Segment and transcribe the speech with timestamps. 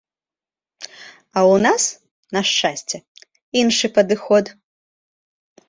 [0.85, 1.83] А ў нас,
[2.37, 2.97] на шчасце,
[3.65, 4.45] іншы падыход.